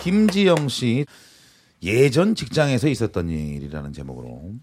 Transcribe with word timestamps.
김지영 0.00 0.68
씨 0.68 1.06
예전 1.82 2.34
직장에서 2.34 2.88
있었던 2.88 3.28
일이라는 3.28 3.92
제목으로 3.92 4.54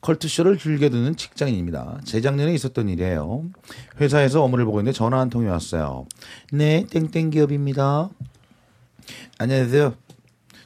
컬투쇼를 0.00 0.58
즐겨 0.58 0.88
듣는 0.88 1.16
직장인입니다. 1.16 2.00
재작년에 2.04 2.54
있었던 2.54 2.88
일이에요. 2.88 3.50
회사에서 4.00 4.42
업무를 4.42 4.64
보고 4.64 4.80
있는데 4.80 4.96
전화 4.96 5.20
한 5.20 5.28
통이 5.28 5.46
왔어요. 5.46 6.06
네, 6.52 6.86
땡땡 6.88 7.30
기업입니다. 7.30 8.08
안녕하세요. 9.38 9.94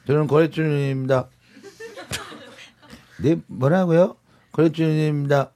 저는 0.07 0.29
거래주입니다. 0.29 1.29
네, 3.23 3.37
뭐라고요? 3.47 4.17
거래주입니다. 4.53 5.51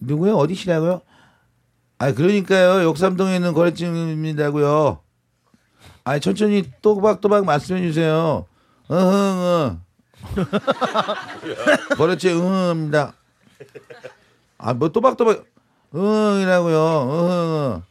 누구요? 0.00 0.36
어디시라고요? 0.36 1.00
아, 1.98 2.12
그러니까요. 2.12 2.84
역삼동에 2.84 3.34
있는 3.36 3.52
거래주입니다고요. 3.52 5.03
아, 6.04 6.18
천천히 6.18 6.64
또박또박 6.82 7.46
말씀해 7.46 7.80
주세요. 7.80 8.44
어흥, 8.88 9.80
거래처 11.96 12.28
응입니다. 12.28 13.14
아, 14.58 14.74
뭐 14.74 14.90
또박또박 14.90 15.44
응이라고요. 15.94 16.78
어흥. 16.78 17.82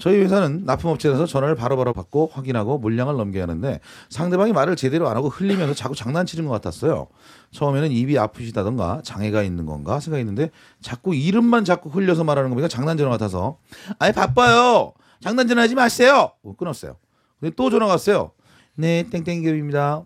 저희 0.00 0.18
회사는 0.18 0.64
납품업체라서 0.64 1.26
전화를 1.26 1.54
바로 1.54 1.76
바로 1.76 1.92
받고 1.92 2.30
확인하고 2.32 2.78
물량을 2.78 3.16
넘겨야 3.16 3.42
하는데 3.42 3.80
상대방이 4.08 4.52
말을 4.52 4.74
제대로 4.74 5.08
안 5.08 5.16
하고 5.16 5.28
흘리면서 5.28 5.74
자꾸 5.74 5.94
장난치는 5.94 6.46
것 6.46 6.52
같았어요. 6.52 7.06
처음에는 7.52 7.92
입이 7.92 8.18
아프시다던가 8.18 9.02
장애가 9.04 9.42
있는 9.42 9.66
건가 9.66 10.00
생각했는데 10.00 10.50
자꾸 10.80 11.14
이름만 11.14 11.64
자꾸 11.64 11.90
흘려서 11.90 12.24
말하는 12.24 12.48
거 12.48 12.54
보니까 12.54 12.68
장난 12.68 12.96
전화 12.96 13.10
같아서 13.10 13.58
아니 13.98 14.12
바빠요. 14.14 14.94
장난 15.20 15.46
전화하지 15.46 15.74
마세요. 15.74 16.32
하고 16.42 16.56
끊었어요. 16.56 16.96
근데 17.38 17.54
또 17.54 17.70
전화 17.70 17.86
왔어요. 17.86 18.32
네, 18.74 19.04
땡땡기업입니다. 19.10 20.04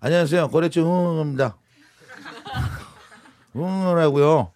안녕하세요. 0.00 0.48
거래처 0.48 0.80
응입니다. 0.82 1.56
응하고요. 3.56 4.52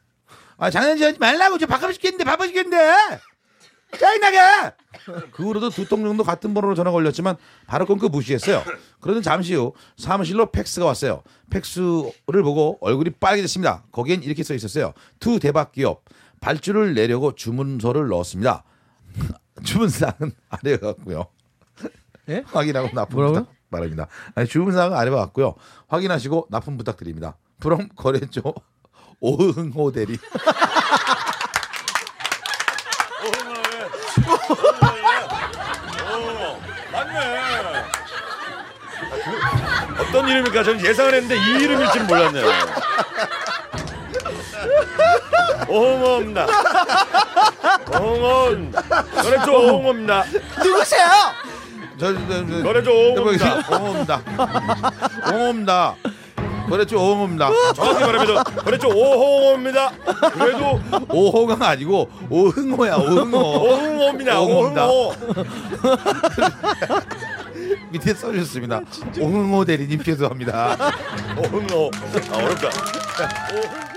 아 0.57 0.71
장난치지 0.71 1.19
말라고 1.19 1.59
저 1.59 1.67
바빠 1.67 1.91
죽겠는데 1.93 2.25
바빠 2.25 2.47
죽겠는데 2.47 2.79
짜증나게 3.99 4.39
그 5.33 5.43
후로도 5.45 5.71
두 5.71 5.85
통 5.89 6.05
정도 6.05 6.23
같은 6.25 6.55
번호로 6.55 6.75
전화 6.77 6.91
걸렸지만 6.93 7.37
바로 7.67 7.87
끊고 7.87 8.09
무시했어요 8.09 8.63
그러던 9.01 9.23
잠시 9.23 9.55
후 9.55 9.73
사무실로 9.97 10.51
팩스가 10.53 10.87
왔어요 10.87 11.23
팩스를 11.51 12.43
보고 12.45 12.79
얼굴이 12.81 13.11
빨개졌습니다 13.21 13.85
거기엔 13.93 14.23
이렇게 14.23 14.43
써 14.45 14.55
있었어요 14.55 14.95
투 15.21 15.39
대박 15.41 15.73
기업 15.73 16.05
발주를 16.41 16.95
내려고 16.95 17.35
주문서를 17.35 18.07
넣었습니다 18.09 18.63
주문사항은 19.75 20.33
안 20.51 20.59
해갖고요 20.65 21.27
예? 22.29 22.45
확인하고 22.53 22.91
납품 22.95 23.17
뭐라고요? 23.17 23.41
부탁 23.41 23.55
바랍니다 23.71 24.07
아니, 24.37 24.47
주문사항은 24.49 24.97
안 24.97 25.07
해봤고요 25.09 25.55
확인하시고 25.89 26.47
납품 26.51 26.77
부탁드립니다 26.77 27.37
그럼 27.61 27.89
거래처 27.97 28.43
오흥호 29.21 29.93
대리. 29.93 30.19
어떤 39.99 40.29
이름일까? 40.29 40.63
저는 40.63 40.85
예상을 40.85 41.15
했는데 41.15 41.37
이 41.37 41.63
이름일 41.63 41.91
줄 41.93 42.05
몰랐네요. 42.05 42.45
오홍어입니다. 45.69 46.47
오홍어. 48.01 48.49
너네 48.51 49.45
좀 49.45 49.55
오홍어입니다. 49.55 50.25
누구세요? 50.63 51.07
저, 51.99 52.13
저, 52.13 52.19
저, 52.29 52.43
너네 52.63 52.83
좀 52.83 52.93
오홍어입니다. 52.95 53.63
옹호입니다. 53.71 54.23
옹호입니다. 55.33 55.95
거래처 56.69 56.97
옹호입니다. 56.99 57.51
정확히 57.75 58.01
말하면 58.05 58.45
너네 58.65 58.79
좀 58.79 58.95
오홍어입니다. 58.97 59.93
그래도 60.33 60.81
오호가 61.11 61.69
아니고 61.69 62.11
오흥호야 62.31 62.97
오흥호. 62.97 63.39
오홍어입니다. 63.39 64.41
오홍어. 64.41 65.13
밑에 67.91 68.15
써주셨습니다. 68.15 68.81
오흥호 69.21 69.65
대리님 69.67 70.03
죄송합니다. 70.03 70.77
오홍어. 71.37 71.91
아 72.33 72.37
어렵다. 72.37 72.69
오홍. 73.55 73.94